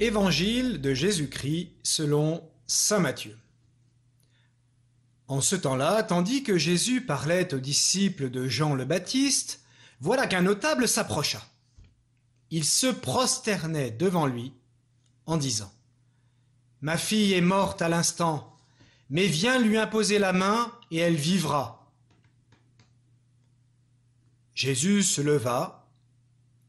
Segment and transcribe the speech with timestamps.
[0.00, 3.36] Évangile de Jésus-Christ selon Saint Matthieu.
[5.26, 9.60] En ce temps-là, tandis que Jésus parlait aux disciples de Jean le Baptiste,
[10.00, 11.44] voilà qu'un notable s'approcha.
[12.50, 14.52] Il se prosternait devant lui
[15.26, 15.72] en disant
[16.80, 18.56] Ma fille est morte à l'instant,
[19.10, 21.92] mais viens lui imposer la main et elle vivra.
[24.54, 25.88] Jésus se leva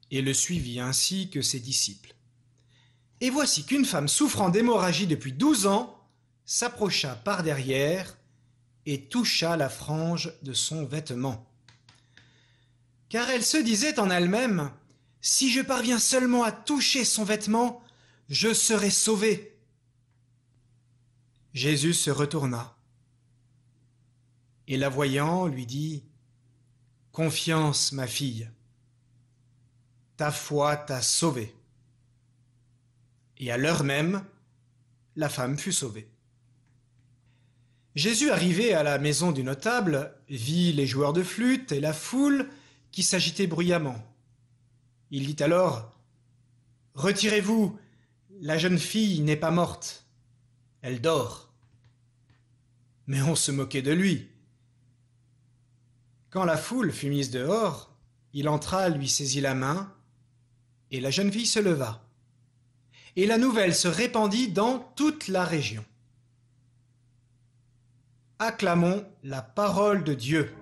[0.09, 2.15] et le suivit ainsi que ses disciples.
[3.21, 5.95] Et voici qu'une femme souffrant d'hémorragie depuis douze ans
[6.45, 8.17] s'approcha par derrière
[8.85, 11.45] et toucha la frange de son vêtement.
[13.09, 14.71] Car elle se disait en elle-même,
[15.21, 17.83] Si je parviens seulement à toucher son vêtement,
[18.29, 19.57] je serai sauvée.
[21.53, 22.75] Jésus se retourna
[24.69, 26.03] et la voyant lui dit,
[27.11, 28.49] Confiance, ma fille,
[30.15, 31.55] ta foi t'a sauvée
[33.39, 34.23] et à l'heure même,
[35.15, 36.09] la femme fut sauvée.
[37.95, 42.49] Jésus, arrivé à la maison du notable, vit les joueurs de flûte et la foule
[42.91, 43.97] qui s'agitait bruyamment.
[45.11, 45.95] Il dit alors
[46.93, 47.79] Retirez-vous,
[48.41, 50.05] la jeune fille n'est pas morte,
[50.81, 51.51] elle dort.
[53.07, 54.29] Mais on se moquait de lui.
[56.29, 57.97] Quand la foule fut mise dehors,
[58.33, 59.91] il entra, lui saisit la main,
[60.91, 62.08] et la jeune fille se leva
[63.15, 65.83] et la nouvelle se répandit dans toute la région.
[68.39, 70.53] Acclamons la parole de Dieu.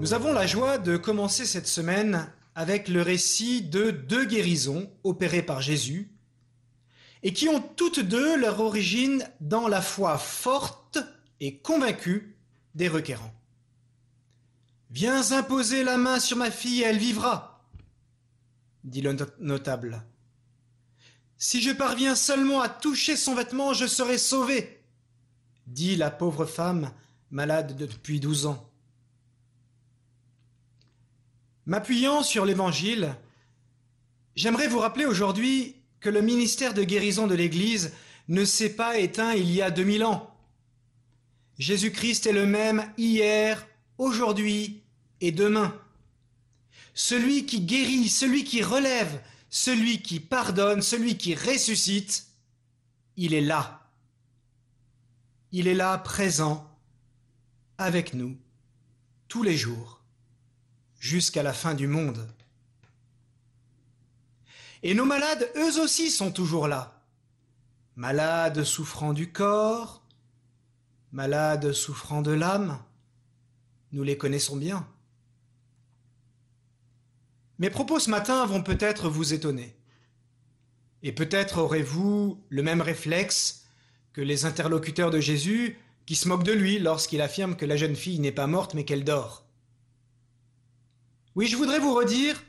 [0.00, 5.42] Nous avons la joie de commencer cette semaine avec le récit de deux guérisons opérées
[5.42, 6.10] par Jésus
[7.22, 10.98] et qui ont toutes deux leur origine dans la foi forte
[11.40, 12.36] et convaincue
[12.74, 13.34] des requérants.
[14.90, 17.64] Viens imposer la main sur ma fille et elle vivra,
[18.82, 20.02] dit le notable.
[21.38, 24.82] Si je parviens seulement à toucher son vêtement, je serai sauvé,
[25.66, 26.92] dit la pauvre femme
[27.30, 28.68] malade depuis douze ans.
[31.66, 33.14] M'appuyant sur l'Évangile,
[34.34, 37.92] j'aimerais vous rappeler aujourd'hui que le ministère de guérison de l'Église
[38.26, 40.34] ne s'est pas éteint il y a deux mille ans.
[41.58, 43.66] Jésus-Christ est le même hier,
[44.00, 44.82] aujourd'hui
[45.20, 45.78] et demain.
[46.94, 52.26] Celui qui guérit, celui qui relève, celui qui pardonne, celui qui ressuscite,
[53.16, 53.90] il est là.
[55.52, 56.66] Il est là présent
[57.76, 58.38] avec nous
[59.28, 60.02] tous les jours
[60.98, 62.26] jusqu'à la fin du monde.
[64.82, 67.02] Et nos malades, eux aussi, sont toujours là.
[67.96, 70.02] Malades souffrant du corps,
[71.12, 72.82] malades souffrant de l'âme,
[73.92, 74.86] nous les connaissons bien.
[77.58, 79.74] Mes propos ce matin vont peut-être vous étonner.
[81.02, 83.66] Et peut-être aurez-vous le même réflexe
[84.12, 87.96] que les interlocuteurs de Jésus qui se moquent de lui lorsqu'il affirme que la jeune
[87.96, 89.44] fille n'est pas morte mais qu'elle dort.
[91.36, 92.42] Oui, je voudrais vous redire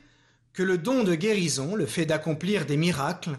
[0.52, 3.38] que le don de guérison, le fait d'accomplir des miracles,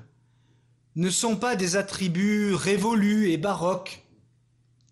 [0.95, 4.02] ne sont pas des attributs révolus et baroques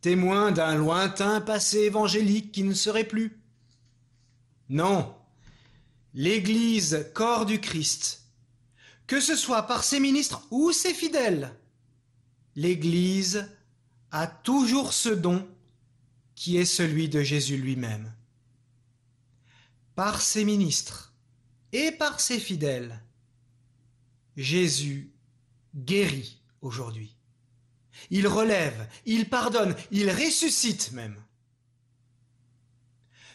[0.02, 3.40] témoin d'un lointain passé évangélique qui ne serait plus.
[4.70, 5.16] Non,
[6.14, 8.24] l'Église, corps du Christ,
[9.08, 11.56] que ce soit par ses ministres ou ses fidèles,
[12.56, 13.50] l'Église
[14.12, 15.48] a toujours ce don
[16.36, 18.12] qui est celui de Jésus lui-même.
[19.96, 21.14] Par ses ministres
[21.72, 23.02] et par ses fidèles,
[24.36, 25.12] Jésus
[25.76, 27.16] guérit aujourd'hui.
[28.09, 31.16] Il relève, il pardonne, il ressuscite même.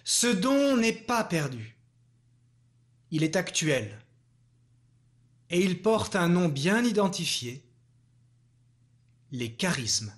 [0.04, 1.76] Ce don n'est pas perdu.
[3.10, 3.98] Il est actuel.
[5.50, 7.64] Et il porte un nom bien identifié,
[9.30, 10.12] les charismes.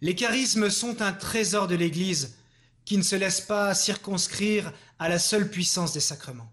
[0.00, 2.36] Les charismes sont un trésor de l'Église
[2.84, 6.52] qui ne se laisse pas circonscrire à la seule puissance des sacrements.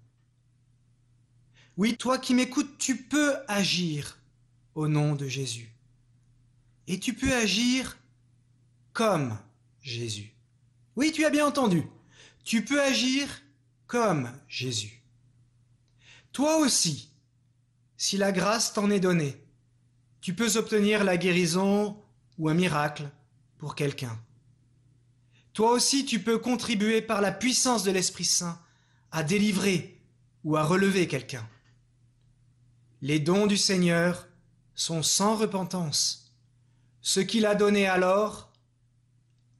[1.78, 4.20] Oui, toi qui m'écoutes, tu peux agir
[4.76, 5.74] au nom de Jésus.
[6.90, 8.00] Et tu peux agir
[8.94, 9.38] comme
[9.80, 10.34] Jésus.
[10.96, 11.84] Oui, tu as bien entendu.
[12.44, 13.30] Tu peux agir
[13.86, 15.04] comme Jésus.
[16.32, 17.12] Toi aussi,
[17.96, 19.38] si la grâce t'en est donnée,
[20.20, 22.02] tu peux obtenir la guérison
[22.40, 23.08] ou un miracle
[23.60, 24.20] pour quelqu'un.
[25.54, 28.60] Toi aussi, tu peux contribuer par la puissance de l'Esprit Saint
[29.12, 30.02] à délivrer
[30.44, 31.48] ou à relever quelqu'un.
[33.04, 34.28] Les dons du Seigneur
[34.74, 36.29] sont sans repentance
[37.02, 38.52] ce qu'il a donné alors,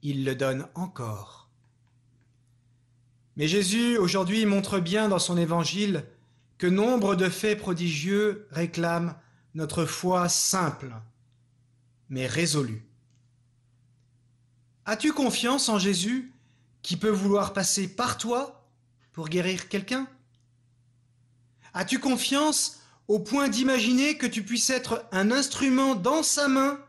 [0.02, 1.50] il le donne encore.
[3.36, 6.06] Mais Jésus, aujourd'hui, montre bien dans son évangile
[6.58, 9.16] que nombre de faits prodigieux réclament
[9.56, 10.94] notre foi simple,
[12.10, 12.86] mais résolue.
[14.86, 16.34] As-tu confiance en Jésus
[16.82, 18.68] qui peut vouloir passer par toi
[19.14, 20.08] pour guérir quelqu'un?
[21.74, 26.80] As-tu confiance au point d'imaginer que tu puisses être un instrument dans sa main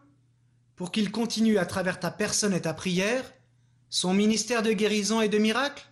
[0.81, 3.23] pour qu'il continue à travers ta personne et ta prière
[3.91, 5.87] son ministère de guérison et de miracle?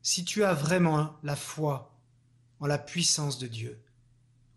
[0.00, 1.92] Si tu as vraiment la foi
[2.60, 3.82] en la puissance de Dieu.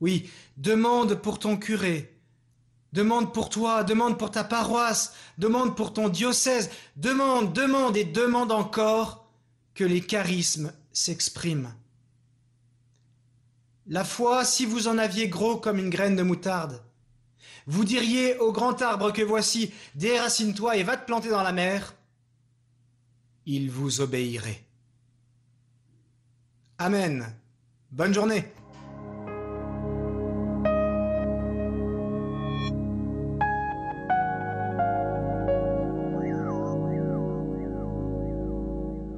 [0.01, 2.15] Oui, demande pour ton curé,
[2.93, 8.51] demande pour toi, demande pour ta paroisse, demande pour ton diocèse, demande, demande et demande
[8.51, 9.27] encore
[9.73, 11.73] que les charismes s'expriment.
[13.87, 16.83] La foi, si vous en aviez gros comme une graine de moutarde,
[17.67, 21.95] vous diriez au grand arbre que voici, déracine-toi et va te planter dans la mer,
[23.45, 24.63] il vous obéirait.
[26.77, 27.33] Amen.
[27.91, 28.45] Bonne journée.